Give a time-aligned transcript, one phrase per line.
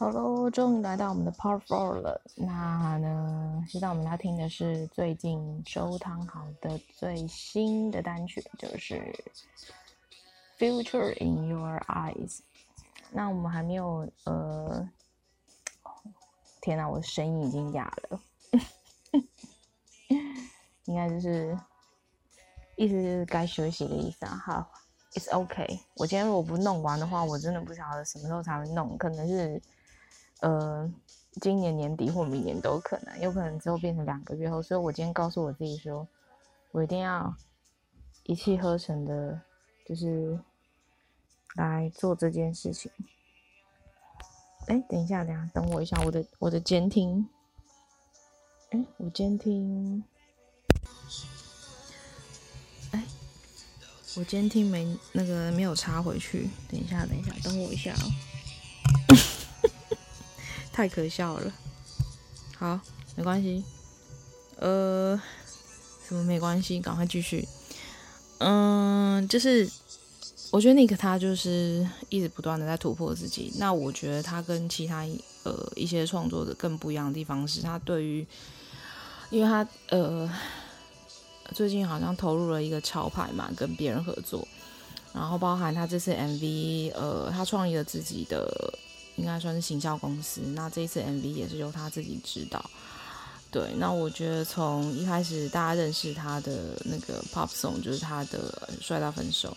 [0.00, 2.22] 好喽，终于来到我们的 Part Four 了。
[2.34, 9.14] 那呢，现在我们要听的是最近周汤豪的最新的单曲，就是
[10.58, 12.38] 《Future in Your Eyes》。
[13.10, 14.88] 那我们还没有呃，
[16.62, 18.20] 天哪，我的声音已经哑了，
[20.86, 21.54] 应该就是
[22.76, 24.42] 意思就是该休息的意思啊。
[24.46, 24.72] 好
[25.12, 25.78] ，It's OK。
[25.96, 29.60] 我今天如果不弄完的话，我真的不晓得什么时候才会弄，可能是。
[30.40, 30.90] 呃，
[31.40, 36.08] 今年年底或明年都有可能，有可能之后变成两个月后，所以我今天告诉我自己说，
[36.72, 37.34] 我一定要
[38.24, 39.40] 一气呵成的，
[39.86, 40.40] 就是
[41.56, 42.90] 来做这件事情。
[44.66, 47.28] 哎，等一下，等一下，等我一下，我的我的监听，
[48.70, 50.02] 哎，我监听，
[52.92, 53.04] 哎，
[54.16, 58.29] 我监听没那个没有插回去，等一下，等一下，等我一下哦。
[60.80, 61.52] 太可笑了，
[62.56, 62.80] 好，
[63.14, 63.62] 没关系，
[64.56, 65.20] 呃，
[66.08, 67.46] 什么没关系，赶快继续。
[68.38, 69.68] 嗯，就是
[70.50, 73.52] 我觉得 Nick 他就是一直不断的在突破自己。
[73.58, 75.06] 那我觉得他跟其他
[75.42, 78.26] 呃一些创作者更不一样的地方是他对于，
[79.28, 80.32] 因为他呃
[81.54, 84.48] 最近好像投入了一个潮牌嘛，跟别人合作，
[85.12, 88.72] 然后包含他这次 MV，呃，他创立了自己的。
[89.20, 92.64] 应该算是行销公司，那这一次 MV 也是由他自己指导。
[93.50, 99.50] 对，那我觉得从一开始大家认识他的那个 Pop Song 就是他的《帅到分手》。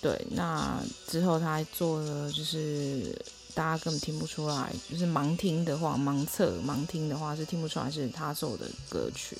[0.00, 3.12] 对，那之后他还做了，就是
[3.54, 9.36] 大家根本听不出来，就是盲听的话，盲测盲听的话是听不出来是他做的歌曲。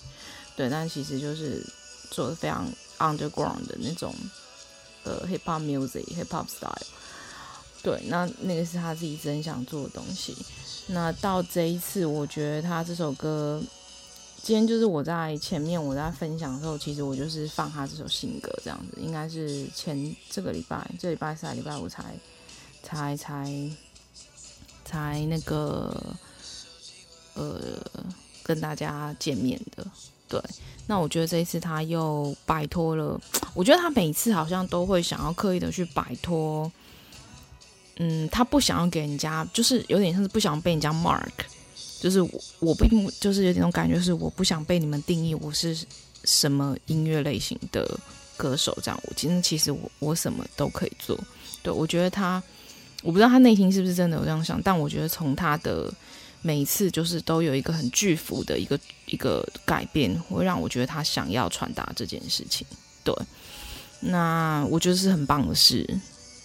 [0.57, 1.65] 对，但其实就是
[2.11, 4.13] 做的非常 underground 的那种
[5.05, 6.87] 呃 hip hop music hip hop style。
[7.89, 10.37] 对，那那个是他自己真想做的东西。
[10.89, 13.63] 那到这一次，我觉得他这首歌，
[14.43, 22.05] 今天就是我在前面我在分享的时候，其实我就是放他这首新歌这样子，应该是前这个礼拜，这礼拜三、礼拜五才
[22.83, 23.71] 才才
[24.85, 26.15] 才那个
[27.33, 27.59] 呃
[28.43, 29.87] 跟大家见面的。
[30.29, 30.39] 对，
[30.87, 33.19] 那我觉得这一次他又摆脱了，
[33.55, 36.71] 我觉得他每次好像都会想要刻意的去摆脱。
[38.01, 41.27] 嗯，他不想要给人家，就是有点像是不想被人家 mark，
[42.01, 45.77] 就是我我并不就是有点那种感觉，是我不想被你们定义我是
[46.23, 47.99] 什么音乐类型的
[48.37, 49.01] 歌手这样。
[49.05, 51.19] 我其实其实我我什么都可以做。
[51.61, 52.41] 对，我觉得他，
[53.03, 55.93] 我不知道他内心是不是真的有这样想，但我觉得从他的
[56.41, 62.65] 每一次就是都有一个很巨幅的一个一个改变，会让我觉得他想要传达这件事情。
[63.03, 63.13] 对，
[63.99, 65.85] 那我觉得是很棒的事。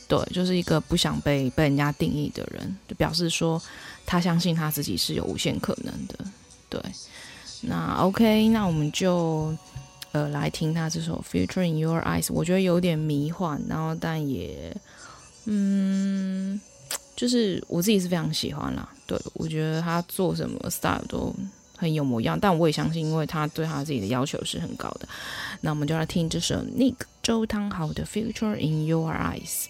[0.07, 3.61] 对，就是一个不想被被人家定义的人，就表示说
[4.05, 6.19] 他相信他自己是有无限可能的。
[6.69, 6.81] 对，
[7.61, 9.55] 那 OK，那我们就
[10.11, 14.75] 呃来听他这首《Future in Your Eyes》，我觉得有点迷幻，然后但也
[15.45, 16.59] 嗯，
[17.15, 18.87] 就是我自己是非常喜欢啦。
[19.07, 21.33] 对，我觉得他做什么 style 都
[21.77, 25.07] 很有模样，但我也相信，因为他对他自己的要求是很高的。
[25.61, 29.65] 那我们就来听这首 Nick 周汤豪的《Future in Your Eyes》。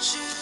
[0.00, 0.37] you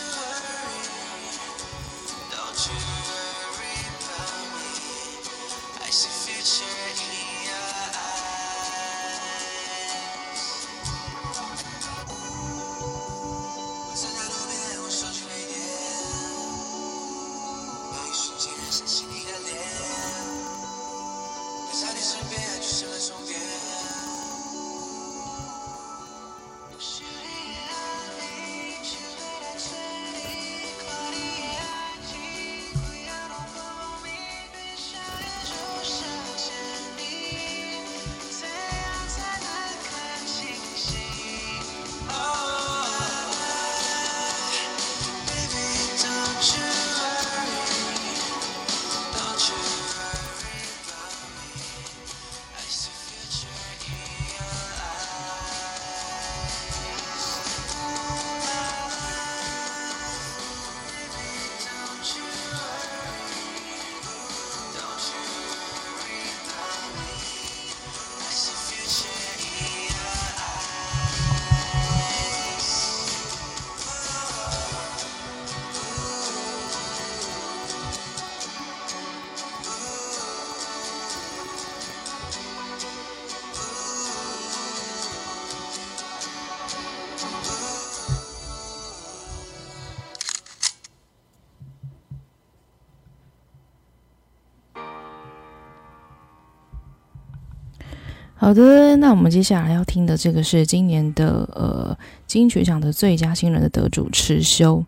[98.46, 101.98] 好的，那我们接下来要听的这个是今年的呃
[102.28, 104.84] 金曲奖的最佳新人的得主持修。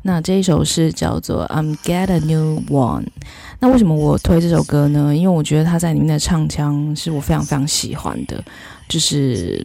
[0.00, 3.02] 那这一首是叫做《I'm Get a New One》。
[3.60, 5.14] 那为什么我推这首歌呢？
[5.14, 8.42] 因为我觉得他在里面的唱腔是我非常非常喜欢的，
[8.88, 9.62] 就是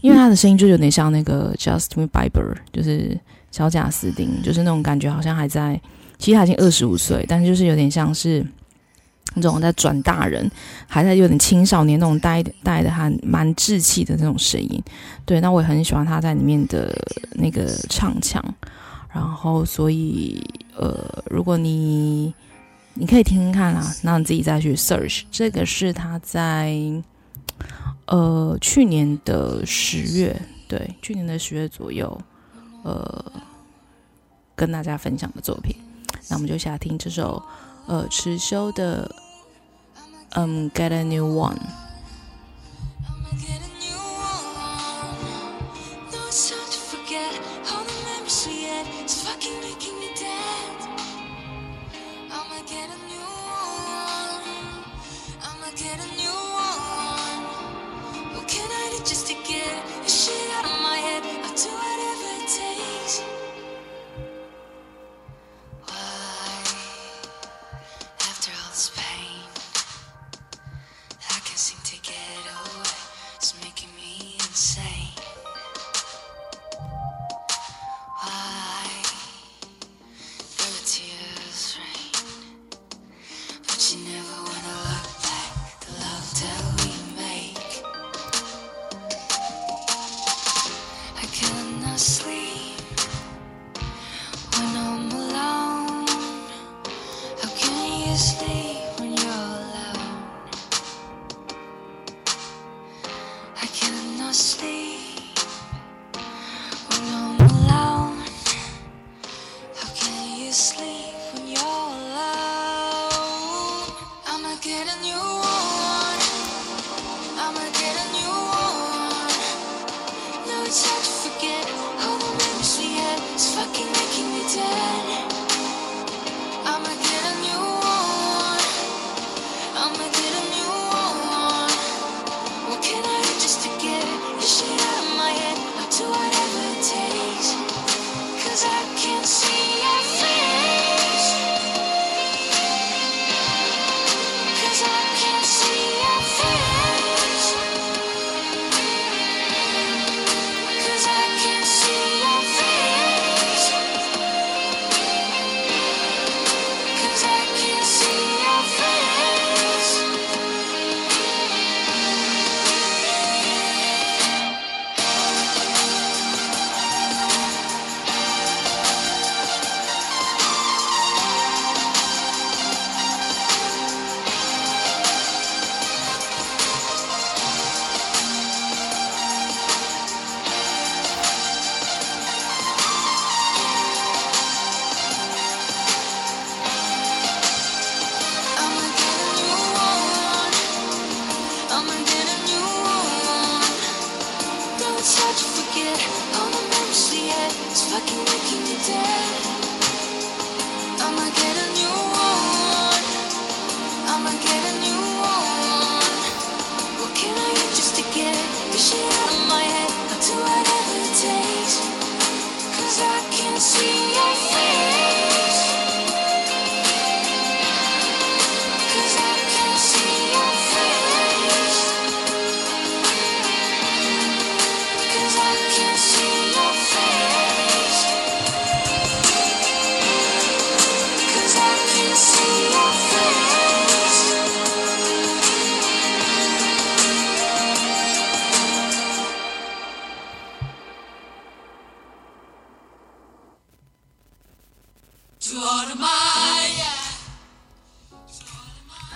[0.00, 3.20] 因为他的声音就有点像那个 Justin Bieber，就是
[3.50, 5.78] 小贾斯汀，就是那种感觉好像还在，
[6.16, 8.46] 其实他已经二十五岁，但是就是有点像是。
[9.34, 10.50] 那种在转大人，
[10.86, 14.82] 还在有点青少年那种带带的还蛮稚气的那种声音，
[15.24, 16.96] 对，那我也很喜欢他在里面的
[17.34, 18.42] 那个唱腔，
[19.12, 20.42] 然后所以
[20.76, 22.32] 呃，如果你
[22.94, 26.76] 你可以听听看啊，那你自己再去 search，这个是他在
[28.06, 32.20] 呃去年的十月，对，去年的十月左右，
[32.82, 33.24] 呃，
[34.56, 35.76] 跟大家分享的作品，
[36.28, 37.42] 那我们就想听这首。
[37.86, 39.10] 呃，迟修的，
[40.34, 41.56] 嗯，Get a new one。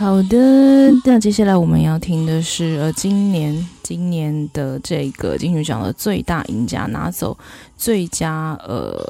[0.03, 7.39] 好的，那接下来我们要听的是呃，今年今年的这个金曲奖的最大赢家，拿走
[7.77, 9.01] 最佳呃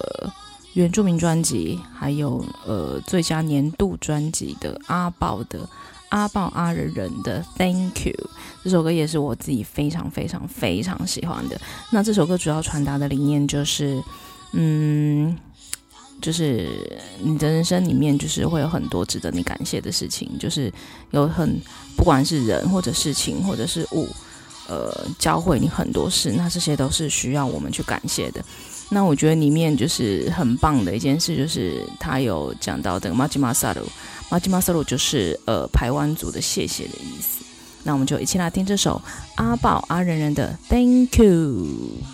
[0.75, 5.67] 原住民专辑，还有呃最佳年度专辑的阿爆的
[6.11, 8.31] 阿爆阿人人的 Thank You
[8.63, 11.59] 这首歌也是我自己非常非常非常喜欢的。
[11.91, 14.03] 那这首歌主要传达的理念就是，
[14.53, 15.39] 嗯。
[16.23, 16.69] 就是
[17.21, 20.73] 你的人生里面，就是会有很多值得你感谢的事情，就是
[21.11, 21.61] 有很
[21.97, 24.09] 不管是人或者事情或者是物，
[24.69, 28.43] 呃教会你很多事，那这些都是需要我们去感谢的。
[28.91, 37.43] 那我觉得里面就是很棒的一件事，就是他有讲到这个 Majima Salu，Majima Salu 就是呃排湾族的谢谢的意思。
[37.85, 39.03] 那我们就一起来听这首
[39.37, 42.12] 阿宝阿仁人的 Thank You。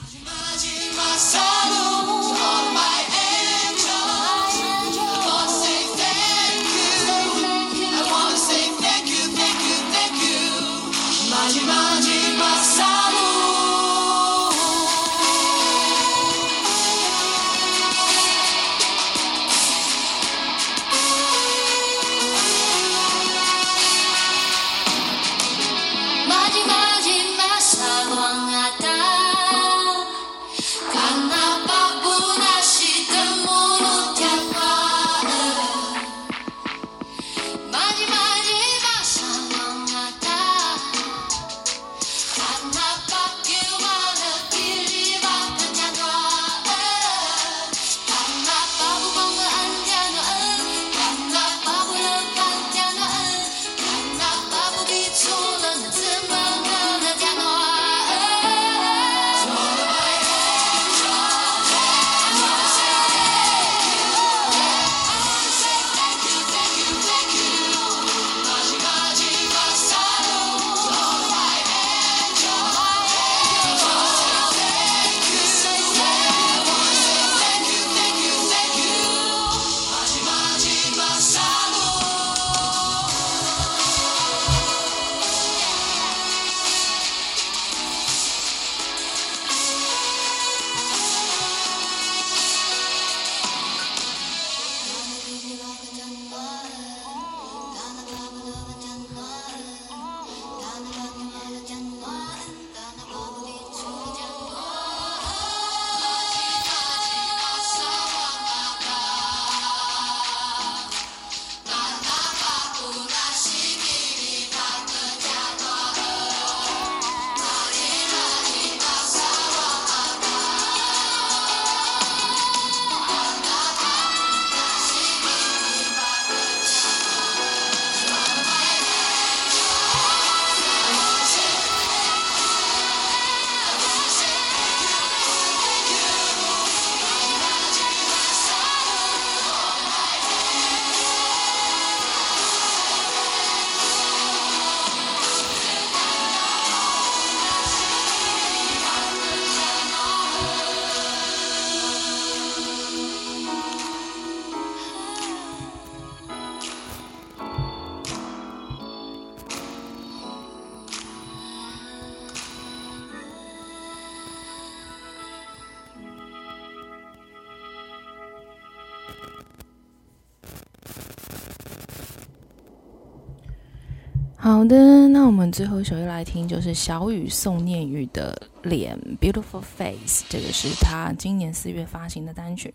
[175.50, 182.74] 最后一首要来听，就是小雨宋念宇的《脸》（Beautiful Face），这个是他今年四月发行的单曲。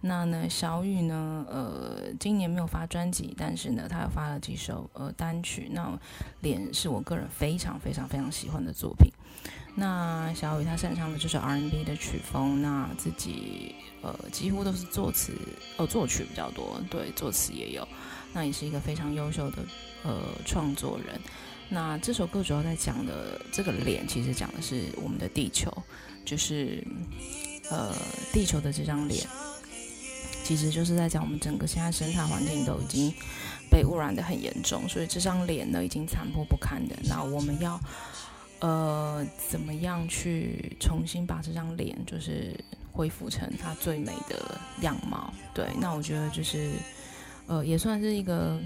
[0.00, 5.68] 那呢，小雨呢，呃，今年没有发专辑，但是呢，他又发了几首呃单曲。
[5.72, 5.82] 那
[6.40, 9.10] 《脸》是我个人非常非常非常喜欢的作品。
[9.74, 15.32] 那小雨他擅长的就是 R&B 的曲风，那自己呃几乎都是作词
[15.76, 17.86] 哦作曲比较多，对，作词也有。
[18.32, 19.58] 那也是一个非常优秀的
[20.04, 21.20] 呃创作人。
[21.68, 25.70] 那这首歌主要在讲的这个脸，其实讲的是我们的地球，
[26.24, 26.82] 就是
[27.70, 27.94] 呃
[28.32, 29.26] 地球的这张脸，
[30.42, 33.12] 其实就是在讲我们整个现在生态环境都已经
[33.70, 36.96] 被污染得很严重，所以这张脸呢已经残破不堪的。
[37.04, 37.78] 那我们要
[38.60, 42.58] 呃怎么样去重新把这张脸就是
[42.90, 45.32] 恢复成它最美的样貌？
[45.54, 46.72] 对，那我觉得就是。
[47.50, 48.60] 呃，也算是一个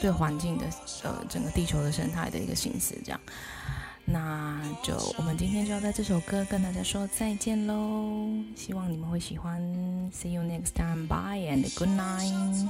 [0.00, 0.66] 对环境的
[1.02, 3.20] 呃整个地球的生态的一个形式这样。
[4.10, 8.30] 那就我们今天就要在这首歌跟大家说再见喽。
[8.56, 9.60] 希望你们会喜欢。
[10.12, 11.06] See you next time.
[11.06, 12.68] Bye and good night.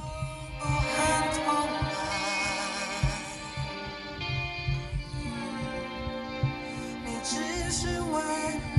[7.05, 8.78] 你只是玩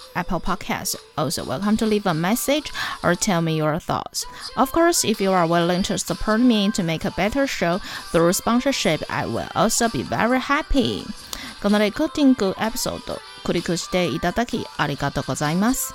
[0.14, 0.96] Apple Podcasts.
[1.16, 4.24] Also, welcome to leave a message or tell me your thoughts.
[4.56, 7.78] Of course, if you are willing to support me to make a better show
[8.12, 11.04] through sponsorship, I will also be very happy.
[11.62, 15.94] このレコーディングエピソード、クリックしていただきありがとうございます。